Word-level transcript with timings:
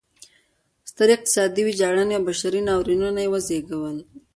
سترې 0.91 1.13
اقتصادي 1.17 1.61
ویجاړنې 1.65 2.13
او 2.17 2.23
بشري 2.29 2.61
ناورینونه 2.67 3.19
یې 3.23 3.31
وزېږول. 3.31 3.97